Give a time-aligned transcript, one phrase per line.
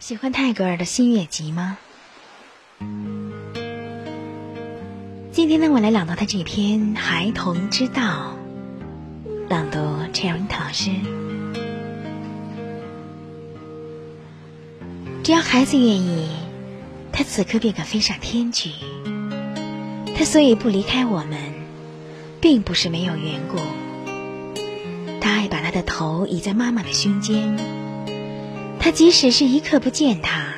[0.00, 1.76] 喜欢泰戈尔的《新月集》吗？
[5.30, 8.34] 今天呢，我来朗读他这篇《孩童之道》，
[9.50, 9.78] 朗读
[10.14, 10.90] Cherry 老师。
[15.22, 16.30] 只要孩子愿意，
[17.12, 18.70] 他此刻便可飞上天去。
[20.16, 21.38] 他所以不离开我们，
[22.40, 23.58] 并不是没有缘故。
[25.20, 27.79] 他爱把他的头倚在妈妈的胸间。
[28.80, 30.54] 他即使是一刻不见他，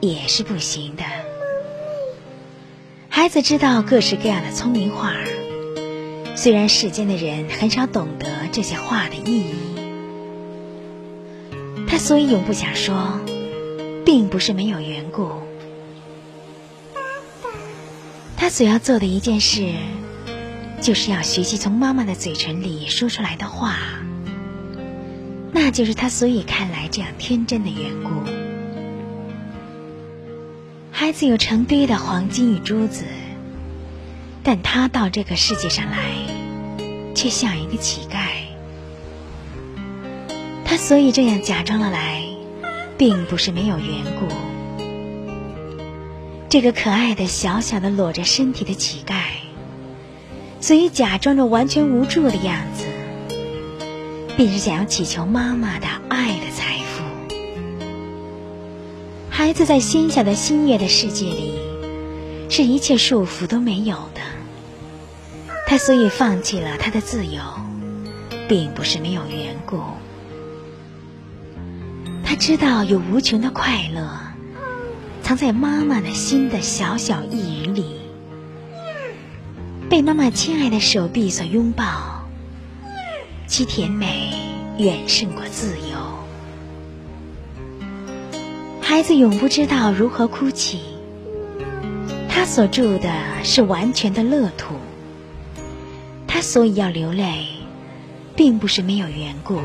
[0.00, 1.02] 也是不行的。
[3.08, 5.14] 孩子知道各式各样的聪明话，
[6.36, 9.54] 虽然世间的人很少懂得这些话的意义。
[11.88, 13.18] 他所以永不想说，
[14.04, 15.30] 并不是没有缘故。
[18.36, 19.72] 他所要做的一件事，
[20.82, 23.78] 就是要学习从妈妈的嘴唇里说出来的话。
[25.52, 28.10] 那就是他所以看来这样天真的缘故。
[30.90, 33.04] 孩子有成堆的黄金与珠子，
[34.42, 35.98] 但他到这个世界上来，
[37.14, 38.26] 却像一个乞丐。
[40.64, 42.22] 他所以这样假装了来，
[42.98, 43.86] 并不是没有缘
[44.18, 44.26] 故。
[46.50, 49.14] 这个可爱的小小的裸着身体的乞丐，
[50.60, 52.87] 所以假装着完全无助的样子。
[54.38, 57.02] 便是想要祈求妈妈的爱的财富。
[59.28, 61.58] 孩子在心小的心月的世界里，
[62.48, 64.20] 是一切束缚都没有的。
[65.66, 67.42] 他所以放弃了他的自由，
[68.48, 69.82] 并不是没有缘故。
[72.22, 74.08] 他知道有无穷的快乐，
[75.20, 77.96] 藏在妈妈的心的小小一隅里，
[79.90, 82.17] 被妈妈亲爱的手臂所拥抱。
[83.48, 84.30] 其甜美
[84.76, 85.96] 远胜过自由。
[88.82, 90.80] 孩子永不知道如何哭泣，
[92.28, 93.10] 他所住的
[93.42, 94.74] 是完全的乐土。
[96.26, 97.46] 他所以要流泪，
[98.36, 99.60] 并不是没有缘故。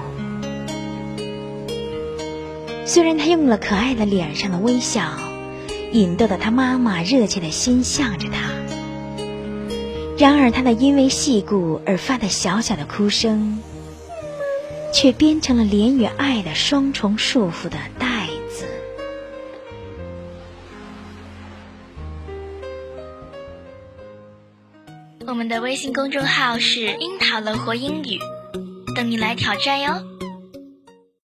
[2.86, 5.12] 虽然他用了可爱的脸上的微笑，
[5.92, 8.50] 引逗的他妈妈热切的心向着他，
[10.18, 13.60] 然而他那因为细故而发的小小的哭声。
[14.94, 18.68] 却编成了怜与爱的双重束缚的带子。
[25.26, 28.20] 我们的微信公众号是“樱桃乐活英语”，
[28.96, 30.23] 等你来挑战哟。